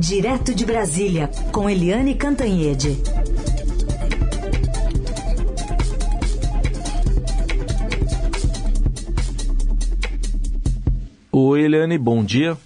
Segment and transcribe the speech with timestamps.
[0.00, 2.96] Direto de Brasília, com Eliane Cantanhede.
[11.30, 12.56] Oi, Eliane, bom dia.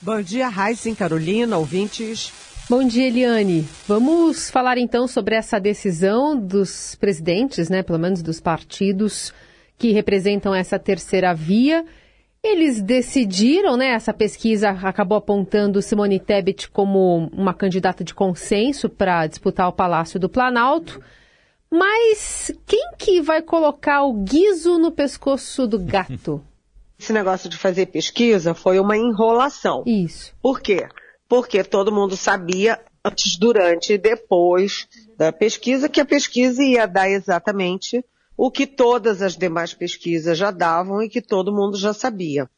[0.00, 2.32] Bom dia, Raíssen, Carolina, ouvintes.
[2.70, 3.68] Bom dia, Eliane.
[3.86, 9.34] Vamos falar então sobre essa decisão dos presidentes, né, pelo menos dos partidos
[9.76, 11.84] que representam essa terceira via
[12.42, 13.88] eles decidiram, né?
[13.88, 20.20] Essa pesquisa acabou apontando Simone Tebet como uma candidata de consenso para disputar o Palácio
[20.20, 21.00] do Planalto.
[21.70, 26.42] Mas quem que vai colocar o guiso no pescoço do gato?
[26.98, 29.84] Esse negócio de fazer pesquisa foi uma enrolação.
[29.86, 30.34] Isso.
[30.42, 30.88] Por quê?
[31.28, 37.08] Porque todo mundo sabia antes, durante e depois da pesquisa que a pesquisa ia dar
[37.08, 38.04] exatamente
[38.38, 42.48] o que todas as demais pesquisas já davam e que todo mundo já sabia.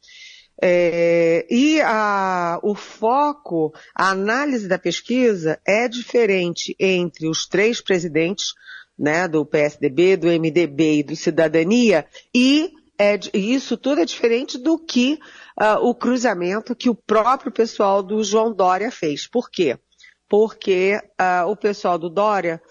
[0.61, 8.53] É, e a, o foco, a análise da pesquisa é diferente entre os três presidentes,
[8.97, 14.77] né, do PSDB, do MDB e do Cidadania, e é, isso tudo é diferente do
[14.77, 15.17] que
[15.59, 19.27] uh, o cruzamento que o próprio pessoal do João Dória fez.
[19.27, 19.79] Por quê?
[20.29, 22.61] Porque uh, o pessoal do Dória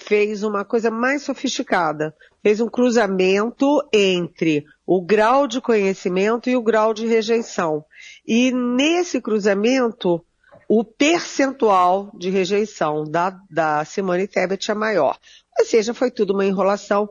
[0.00, 2.14] fez uma coisa mais sofisticada.
[2.42, 7.84] Fez um cruzamento entre o grau de conhecimento e o grau de rejeição.
[8.26, 10.24] E nesse cruzamento,
[10.68, 15.18] o percentual de rejeição da, da Simone Tebet é maior.
[15.58, 17.10] Ou seja, foi tudo uma enrolação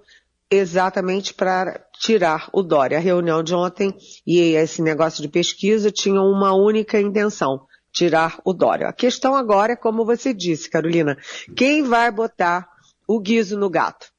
[0.50, 2.98] exatamente para tirar o Dória.
[2.98, 3.96] A reunião de ontem
[4.26, 8.88] e esse negócio de pesquisa tinham uma única intenção, tirar o Dória.
[8.88, 11.18] A questão agora é como você disse, Carolina,
[11.56, 12.68] quem vai botar
[13.10, 14.12] o guiso no gato.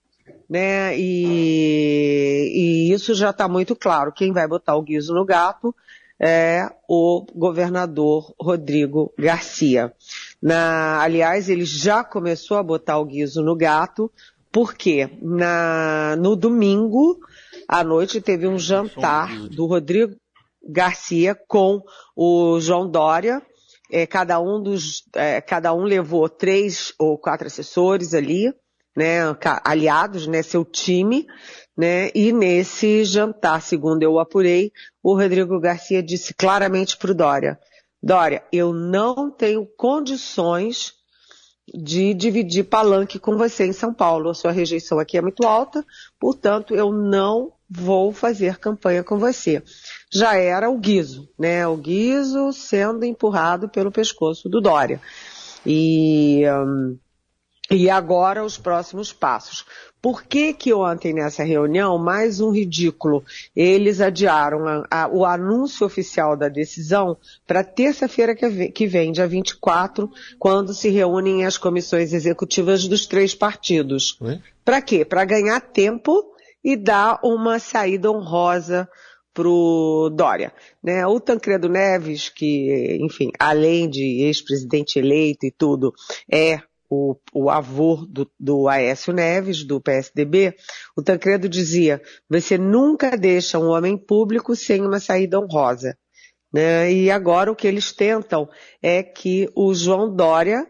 [0.49, 0.99] Né?
[0.99, 2.51] E,
[2.91, 4.13] e isso já está muito claro.
[4.13, 5.73] Quem vai botar o guiso no gato
[6.19, 9.95] é o governador Rodrigo Garcia.
[10.43, 14.11] Na, aliás, ele já começou a botar o guiso no gato,
[14.51, 17.21] porque na, no domingo
[17.69, 20.17] à noite teve um jantar do Rodrigo
[20.69, 21.81] Garcia com
[22.17, 23.41] o João Dória.
[23.89, 28.53] É, cada um dos, é, cada um levou três ou quatro assessores ali
[28.97, 29.21] né,
[29.65, 31.27] aliados, né, seu time,
[31.77, 37.59] né, e nesse jantar, segundo eu apurei, o Rodrigo Garcia disse claramente para o Dória,
[38.03, 40.95] Dória, eu não tenho condições
[41.73, 44.31] de dividir palanque com você em São Paulo.
[44.31, 45.85] A sua rejeição aqui é muito alta,
[46.19, 49.63] portanto, eu não vou fazer campanha com você.
[50.13, 51.67] Já era o Guizo, né?
[51.67, 55.01] O Guizo sendo empurrado pelo pescoço do Dória.
[55.65, 56.99] E um,
[57.71, 59.65] e agora os próximos passos.
[60.03, 63.23] Por que que ontem nessa reunião, mais um ridículo,
[63.55, 67.17] eles adiaram a, a, o anúncio oficial da decisão
[67.47, 73.35] para terça-feira que, que vem, dia 24, quando se reúnem as comissões executivas dos três
[73.35, 74.19] partidos.
[74.65, 75.05] Para quê?
[75.05, 78.89] Para ganhar tempo e dar uma saída honrosa
[79.35, 80.53] pro Dória.
[80.83, 81.07] Né?
[81.07, 85.95] O Tancredo Neves, que, enfim, além de ex-presidente eleito e tudo,
[86.31, 90.57] é o, o avô do, do Aécio Neves, do PSDB,
[90.97, 95.97] o Tancredo dizia, você nunca deixa um homem público sem uma saída honrosa.
[96.53, 96.93] Né?
[96.93, 98.49] E agora o que eles tentam
[98.83, 100.67] é que o João Dória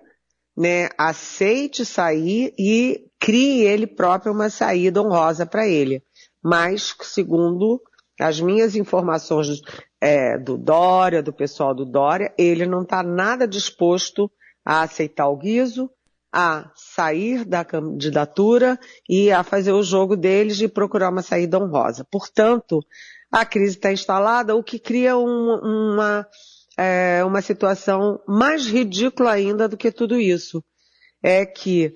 [0.54, 6.02] né, aceite sair e crie ele próprio uma saída honrosa para ele.
[6.44, 7.80] Mas, segundo
[8.20, 9.62] as minhas informações
[9.98, 14.30] é, do Dória, do pessoal do Dória, ele não está nada disposto
[14.62, 15.90] a aceitar o guiso,
[16.32, 22.06] a sair da candidatura e a fazer o jogo deles de procurar uma saída honrosa.
[22.10, 22.84] Portanto,
[23.30, 26.26] a crise está instalada, o que cria um, uma,
[26.76, 30.62] é, uma situação mais ridícula ainda do que tudo isso.
[31.22, 31.92] É que,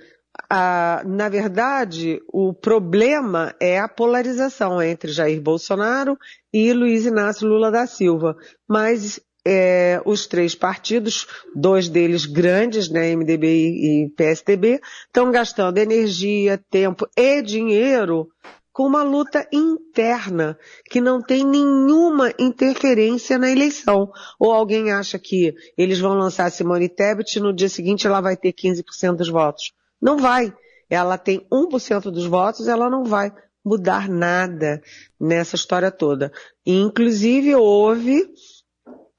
[0.51, 6.19] a, na verdade, o problema é a polarização entre Jair Bolsonaro
[6.53, 8.37] e Luiz Inácio Lula da Silva.
[8.69, 16.63] Mas é, os três partidos, dois deles grandes, né, MDB e PSDB, estão gastando energia,
[16.71, 18.29] tempo e dinheiro
[18.73, 20.59] com uma luta interna
[20.91, 24.11] que não tem nenhuma interferência na eleição.
[24.39, 28.37] Ou alguém acha que eles vão lançar Simone Tebet e no dia seguinte ela vai
[28.37, 29.73] ter 15% dos votos.
[30.03, 30.53] Não vai.
[30.91, 33.33] Ela tem 1% dos votos, ela não vai
[33.65, 34.83] mudar nada
[35.19, 36.31] nessa história toda.
[36.67, 38.29] inclusive houve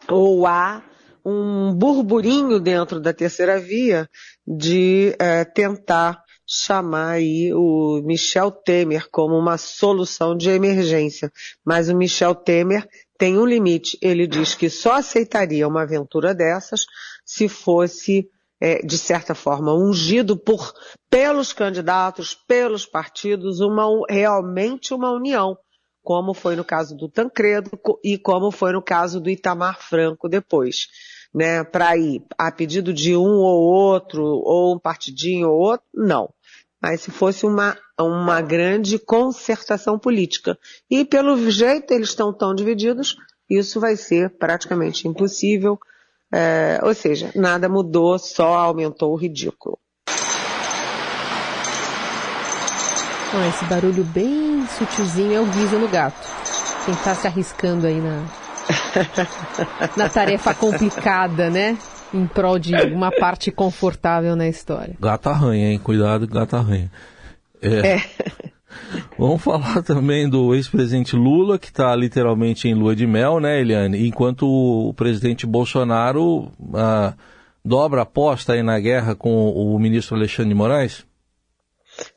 [0.10, 0.84] ou há
[1.26, 4.08] um burburinho dentro da terceira via
[4.46, 11.32] de é, tentar chamar aí o Michel Temer como uma solução de emergência.
[11.66, 12.88] Mas o Michel Temer
[13.18, 13.98] tem um limite.
[14.02, 16.86] Ele diz que só aceitaria uma aventura dessas
[17.26, 18.30] se fosse,
[18.62, 20.72] é, de certa forma, ungido por,
[21.10, 25.58] pelos candidatos, pelos partidos, uma, realmente uma união,
[26.06, 27.72] como foi no caso do Tancredo
[28.04, 30.88] e como foi no caso do Itamar Franco depois.
[31.34, 36.30] Né, para ir a pedido de um ou outro, ou um partidinho ou outro, não
[36.81, 40.56] mas se fosse uma, uma grande concertação política.
[40.88, 43.18] E pelo jeito eles estão tão divididos,
[43.50, 45.80] isso vai ser praticamente impossível.
[46.31, 49.80] É, ou seja, nada mudou, só aumentou o ridículo.
[53.38, 56.28] Ah, esse barulho bem sutilzinho é o guiso no gato.
[56.86, 58.24] Quem está se arriscando aí na,
[59.98, 61.78] na tarefa complicada, né?
[62.14, 64.96] em prol de uma parte confortável na história.
[65.00, 65.80] Gata arranha, hein?
[65.80, 66.90] Cuidado, gata arranha.
[67.62, 67.96] É.
[67.96, 68.04] é.
[69.18, 74.08] Vamos falar também do ex-presidente Lula, que está literalmente em lua de mel, né, Eliane?
[74.08, 77.14] Enquanto o presidente Bolsonaro ah,
[77.64, 81.06] dobra a aposta aí na guerra com o ministro Alexandre de Moraes?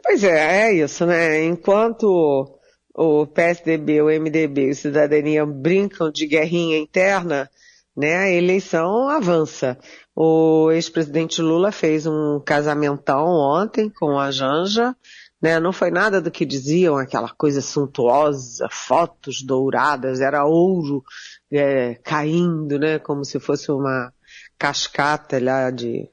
[0.03, 1.45] Pois é, é isso, né?
[1.45, 2.59] Enquanto
[2.95, 7.49] o PSDB, o MDB e o Cidadania brincam de guerrinha interna,
[7.97, 9.79] né, a eleição avança.
[10.15, 14.97] O ex-presidente Lula fez um casamentão ontem com a Janja,
[15.41, 21.05] né, não foi nada do que diziam, aquela coisa suntuosa, fotos douradas, era ouro
[21.53, 24.13] é, caindo, né, como se fosse uma
[24.59, 26.11] cascata lá de,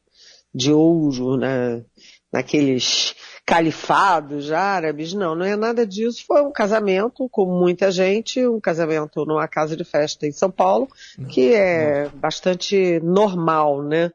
[0.54, 1.84] de ouro, né,
[2.32, 6.26] naqueles califados árabes, não, não é nada disso.
[6.26, 10.88] Foi um casamento com muita gente, um casamento numa casa de festa em São Paulo,
[11.30, 14.12] que é bastante normal, né?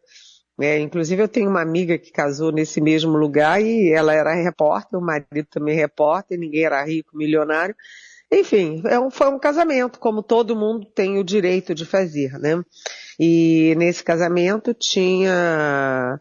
[0.60, 4.98] É, inclusive eu tenho uma amiga que casou nesse mesmo lugar e ela era repórter,
[4.98, 7.74] o marido também repórter, ninguém era rico, milionário.
[8.30, 12.62] Enfim, é um, foi um casamento, como todo mundo tem o direito de fazer, né?
[13.18, 16.20] E nesse casamento tinha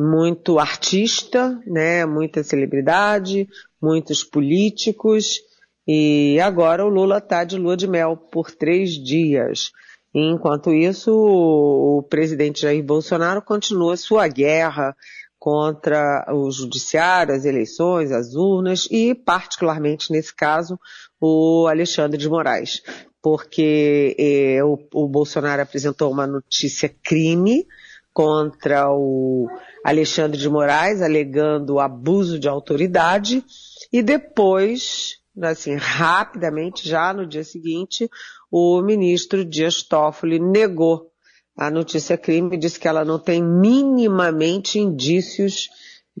[0.00, 3.46] muito artista, né, muita celebridade,
[3.80, 5.40] muitos políticos,
[5.86, 9.70] e agora o Lula está de lua de mel por três dias.
[10.14, 14.96] Enquanto isso, o presidente Jair Bolsonaro continua sua guerra
[15.38, 20.78] contra o judiciário, as eleições, as urnas e, particularmente nesse caso,
[21.20, 22.82] o Alexandre de Moraes.
[23.22, 27.66] Porque eh, o, o Bolsonaro apresentou uma notícia crime
[28.12, 29.48] contra o
[29.84, 33.44] Alexandre de Moraes, alegando abuso de autoridade,
[33.92, 38.10] e depois, assim, rapidamente, já no dia seguinte,
[38.50, 41.10] o ministro Dias Toffoli negou
[41.56, 45.68] a notícia crime, disse que ela não tem minimamente indícios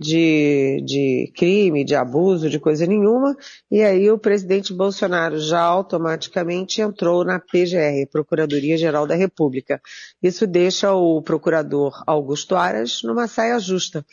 [0.00, 3.36] de, de crime, de abuso, de coisa nenhuma,
[3.70, 9.80] e aí o presidente Bolsonaro já automaticamente entrou na PGR, Procuradoria Geral da República.
[10.22, 14.04] Isso deixa o procurador Augusto Aras numa saia justa,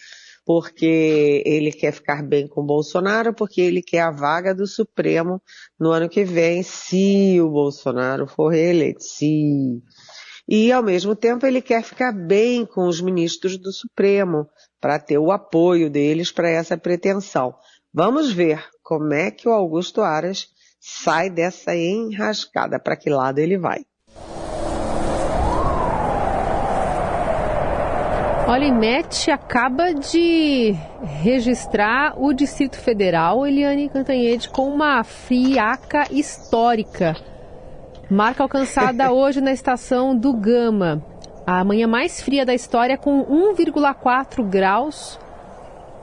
[0.46, 5.42] porque ele quer ficar bem com Bolsonaro, porque ele quer a vaga do Supremo
[5.80, 9.04] no ano que vem, se o Bolsonaro for reeleito.
[9.04, 9.82] Se
[10.48, 14.48] e, ao mesmo tempo, ele quer ficar bem com os ministros do Supremo,
[14.80, 17.54] para ter o apoio deles para essa pretensão.
[17.94, 20.48] Vamos ver como é que o Augusto Aras
[20.80, 23.80] sai dessa enrascada, para que lado ele vai.
[28.48, 30.74] Olha, IMET acaba de
[31.22, 37.14] registrar o Distrito Federal, Eliane Cantanhede, com uma friaca histórica.
[38.10, 41.04] Marca alcançada hoje na estação do Gama.
[41.46, 45.20] A manhã mais fria da história, com 1,4 graus.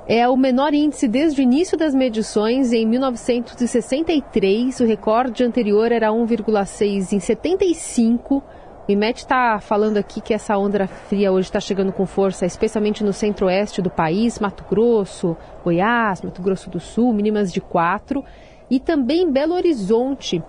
[0.07, 4.81] É o menor índice desde o início das medições em 1963.
[4.81, 8.43] O recorde anterior era 1,6 em 75.
[8.87, 13.03] O IMET está falando aqui que essa onda fria hoje está chegando com força, especialmente
[13.03, 15.35] no centro-oeste do país, Mato Grosso,
[15.65, 18.23] Goiás, Mato Grosso do Sul, mínimas de 4.
[18.71, 20.43] E também Belo Horizonte,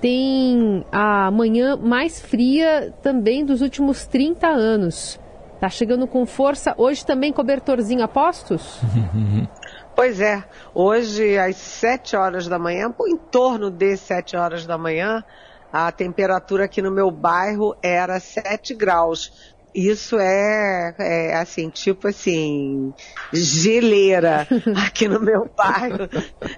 [0.00, 5.20] tem a manhã mais fria também dos últimos 30 anos.
[5.60, 6.74] Tá chegando com força.
[6.78, 8.80] Hoje também cobertorzinho a postos?
[9.92, 10.42] Pois é.
[10.74, 15.22] Hoje, às 7 horas da manhã, em torno de 7 horas da manhã,
[15.70, 19.54] a temperatura aqui no meu bairro era 7 graus.
[19.74, 22.92] Isso é, é, assim, tipo assim,
[23.32, 24.46] geleira
[24.86, 26.08] aqui no meu bairro.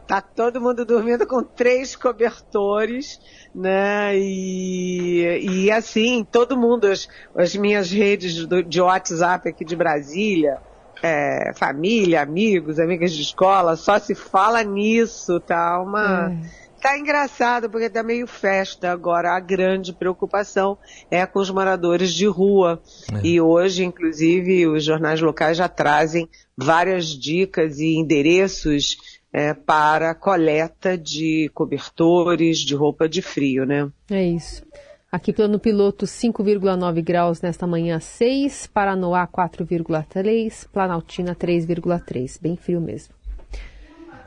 [0.07, 3.21] Tá todo mundo dormindo com três cobertores,
[3.55, 4.17] né?
[4.17, 10.59] E, e assim, todo mundo, as, as minhas redes do, de WhatsApp aqui de Brasília,
[11.03, 15.79] é, família, amigos, amigas de escola, só se fala nisso, tá?
[15.81, 16.33] Uma.
[16.59, 19.37] É tá engraçado porque tá meio festa agora.
[19.37, 20.77] A grande preocupação
[21.09, 22.83] é com os moradores de rua.
[23.15, 23.27] É.
[23.27, 28.97] E hoje, inclusive, os jornais locais já trazem várias dicas e endereços
[29.33, 33.89] é, para coleta de cobertores, de roupa de frio, né?
[34.11, 34.63] É isso.
[35.11, 43.15] Aqui plano piloto 5,9 graus nesta manhã 6, Paranoá 4,3, Planaltina 3,3, bem frio mesmo.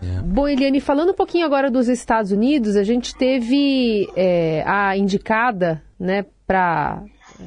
[0.06, 0.22] É.
[0.22, 5.82] Bom, Eliane, falando um pouquinho agora dos Estados Unidos, a gente teve é, a indicada
[6.00, 7.04] né, para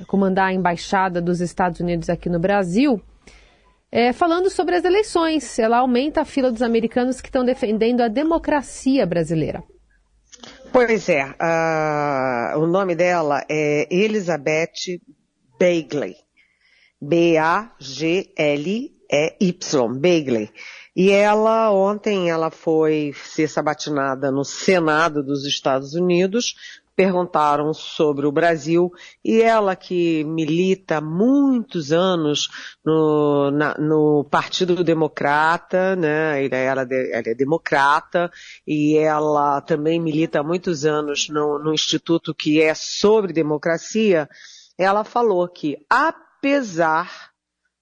[0.07, 3.00] comandar a embaixada dos Estados Unidos aqui no Brasil,
[3.93, 5.59] é, falando sobre as eleições.
[5.59, 9.62] Ela aumenta a fila dos americanos que estão defendendo a democracia brasileira.
[10.73, 15.00] Pois é, uh, o nome dela é Elizabeth
[15.59, 16.17] Bagley.
[17.00, 17.69] B-A-G-L-E-Y,
[20.00, 20.50] Bagley.
[21.00, 26.57] E ela, ontem, ela foi ser sabatinada no Senado dos Estados Unidos
[26.97, 28.93] perguntaram sobre o Brasil
[29.25, 32.49] e ela que milita muitos anos
[32.85, 36.45] no, na, no Partido Democrata, né?
[36.45, 38.28] Ela, ela, é democrata
[38.67, 44.28] e ela também milita muitos anos no, no instituto que é sobre democracia.
[44.76, 47.27] Ela falou que apesar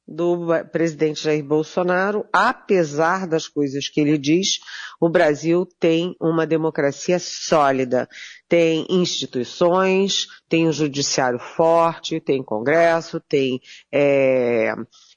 [0.07, 4.61] do presidente Jair Bolsonaro, apesar das coisas que ele diz,
[5.01, 8.09] o Brasil tem uma democracia sólida.
[8.49, 13.61] Tem instituições, tem um judiciário forte, tem congresso, tem
[13.93, 14.73] é,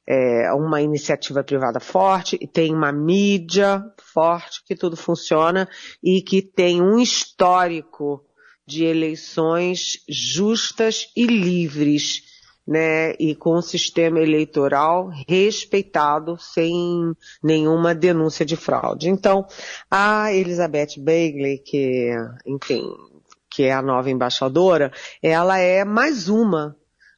[0.08, 5.70] é, uma iniciativa privada forte, tem uma mídia forte, que tudo funciona
[6.04, 8.26] e que tem um histórico
[8.66, 12.24] de eleições justas e livres
[12.70, 19.10] né, e com um sistema eleitoral respeitado sem nenhuma denúncia de fraude.
[19.10, 19.44] Então,
[19.90, 22.12] a Elizabeth Bagley, que,
[22.46, 22.84] enfim,
[23.50, 26.78] que é a nova embaixadora, ela é mais uma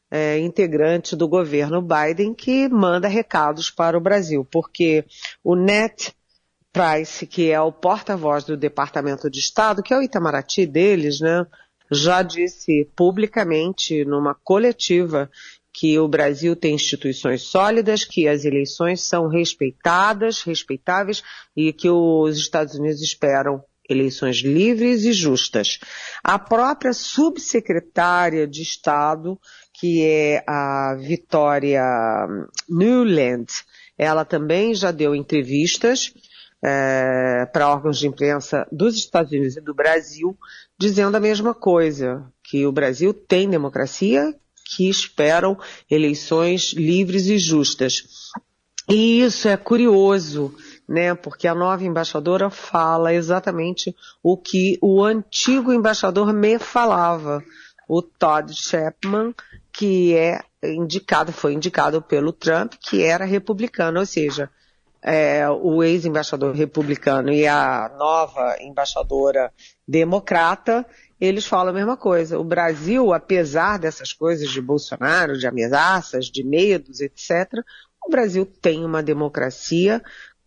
[0.10, 5.04] é, integrante do governo Biden que manda recados para o Brasil, porque
[5.44, 6.16] o Net
[6.72, 11.46] Price, que é o porta-voz do Departamento de Estado, que é o Itamaraty deles, né,
[11.92, 15.30] já disse publicamente numa coletiva
[15.74, 21.24] que o Brasil tem instituições sólidas, que as eleições são respeitadas, respeitáveis
[21.56, 25.80] e que os Estados Unidos esperam eleições livres e justas.
[26.24, 29.38] A própria subsecretária de Estado,
[29.74, 31.84] que é a Vitória
[32.70, 33.48] Newland,
[33.98, 36.14] ela também já deu entrevistas
[36.64, 40.38] é, para órgãos de imprensa dos Estados Unidos e do Brasil,
[40.78, 45.58] dizendo a mesma coisa, que o Brasil tem democracia, que esperam
[45.90, 48.04] eleições livres e justas.
[48.90, 50.54] E isso é curioso,
[50.88, 51.14] né?
[51.14, 57.44] Porque a nova embaixadora fala exatamente o que o antigo embaixador me falava,
[57.88, 59.34] o Todd Chapman,
[59.72, 64.50] que é indicado, foi indicado pelo Trump, que era republicano, ou seja,
[65.04, 69.52] é, o ex-embaixador republicano e a nova embaixadora
[69.88, 70.86] democrata,
[71.20, 72.40] eles falam a mesma coisa.
[72.40, 77.64] O Brasil, apesar dessas coisas de Bolsonaro, de ameaças, de medos, etc.,
[78.06, 80.02] o Brasil tem uma democracia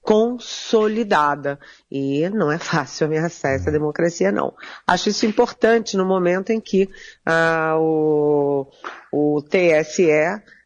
[0.05, 1.59] consolidada.
[1.91, 4.55] E não é fácil ameaçar essa democracia, não.
[4.87, 6.89] Acho isso importante no momento em que
[7.25, 8.67] ah, o,
[9.13, 10.11] o TSE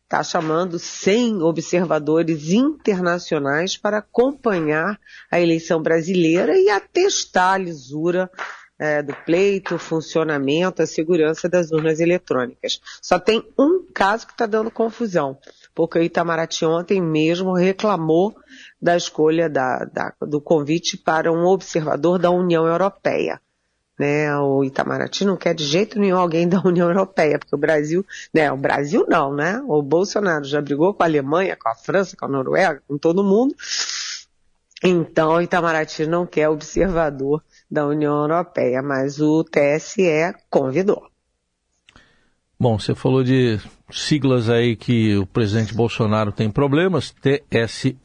[0.08, 4.98] está chamando 100 observadores internacionais para acompanhar
[5.30, 8.30] a eleição brasileira e atestar a lisura
[8.78, 12.80] é, do pleito, o funcionamento, a segurança das urnas eletrônicas.
[13.02, 15.36] Só tem um caso que está dando confusão,
[15.74, 18.34] porque o Itamaraty ontem mesmo reclamou
[18.80, 23.38] da escolha da, da, do convite para um observador da União Europeia
[23.98, 24.36] né?
[24.38, 28.50] O Itamaraty não quer de jeito nenhum alguém da União Europeia, porque o Brasil, né?
[28.52, 29.60] O Brasil não, né?
[29.66, 33.24] O Bolsonaro já brigou com a Alemanha, com a França, com a Noruega, com todo
[33.24, 33.54] mundo.
[34.82, 41.08] Então, o Itamaraty não quer observador da União Europeia, mas o TSE convidou.
[42.60, 43.58] Bom, você falou de
[43.90, 47.96] siglas aí que o presidente Bolsonaro tem problemas, TSE,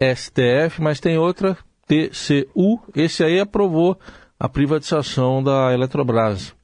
[0.00, 1.56] STF, mas tem outra,
[1.86, 3.98] TCU, esse aí aprovou
[4.38, 6.54] a privatização da Eletrobras.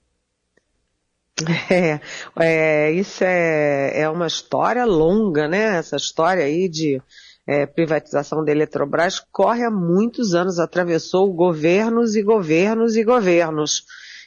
[1.70, 2.00] É,
[2.38, 5.78] é isso é, é uma história longa, né?
[5.78, 7.00] Essa história aí de
[7.46, 13.84] é, privatização da Eletrobras corre há muitos anos, atravessou governos e governos e governos.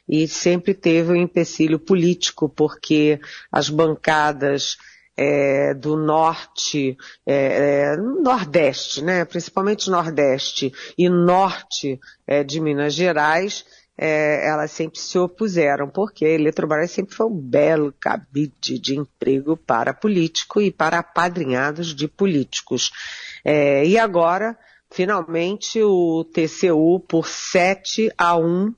[0.09, 3.19] E sempre teve um empecilho político, porque
[3.51, 4.77] as bancadas
[5.17, 13.65] é, do norte, é, é, nordeste, né, principalmente nordeste e norte é, de Minas Gerais,
[13.97, 19.55] é, elas sempre se opuseram, porque a Eletrobras sempre foi um belo cabide de emprego
[19.55, 22.91] para político e para apadrinhados de políticos.
[23.45, 24.57] E agora,
[24.91, 28.73] finalmente, o TCU, por 7 a 1,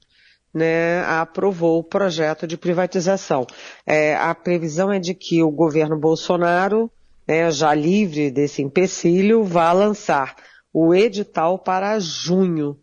[0.57, 3.45] né, aprovou o projeto de privatização.
[3.85, 6.91] É, a previsão é de que o governo Bolsonaro,
[7.27, 10.35] né, já livre desse empecilho, vá lançar
[10.73, 12.77] o edital para junho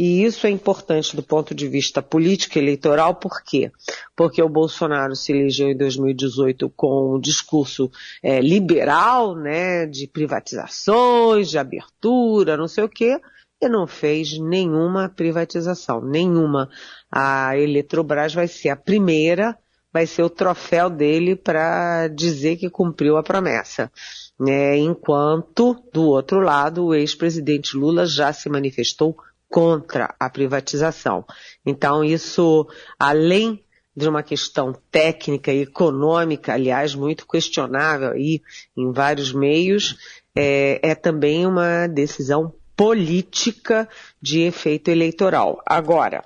[0.00, 3.70] e isso é importante do ponto de vista político eleitoral, por quê?
[4.16, 7.90] Porque o Bolsonaro se elegeu em 2018 com um discurso
[8.22, 13.20] é, liberal, né, de privatizações, de abertura, não sei o quê,
[13.60, 16.70] e não fez nenhuma privatização, nenhuma.
[17.10, 19.56] A Eletrobras vai ser a primeira,
[19.92, 23.90] vai ser o troféu dele para dizer que cumpriu a promessa.
[24.48, 29.16] É, enquanto, do outro lado, o ex-presidente Lula já se manifestou
[29.48, 31.24] contra a privatização.
[31.66, 32.66] Então, isso,
[32.98, 33.62] além
[33.94, 38.40] de uma questão técnica e econômica, aliás, muito questionável aí
[38.76, 39.96] em vários meios,
[40.34, 43.86] é, é também uma decisão política
[44.22, 45.60] de efeito eleitoral.
[45.66, 46.24] Agora,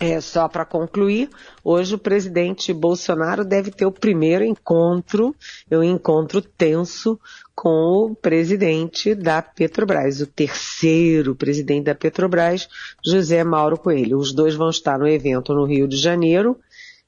[0.00, 1.30] é, só para concluir,
[1.62, 5.32] hoje o presidente Bolsonaro deve ter o primeiro encontro,
[5.70, 7.20] um encontro tenso
[7.54, 12.68] com o presidente da Petrobras, o terceiro presidente da Petrobras,
[13.06, 14.18] José Mauro Coelho.
[14.18, 16.58] Os dois vão estar no evento no Rio de Janeiro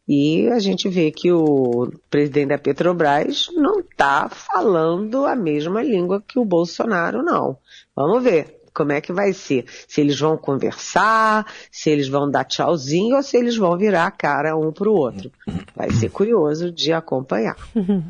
[0.07, 6.23] e a gente vê que o presidente da Petrobras não está falando a mesma língua
[6.27, 7.57] que o Bolsonaro, não.
[7.95, 9.67] Vamos ver como é que vai ser?
[9.87, 14.11] Se eles vão conversar, se eles vão dar tchauzinho ou se eles vão virar a
[14.11, 15.31] cara um para o outro.
[15.77, 17.57] Vai ser curioso de acompanhar.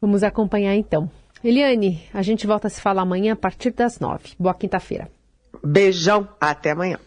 [0.00, 1.10] Vamos acompanhar então.
[1.42, 4.34] Eliane, a gente volta a se falar amanhã a partir das nove.
[4.38, 5.10] Boa quinta-feira.
[5.62, 6.98] Beijão, até amanhã.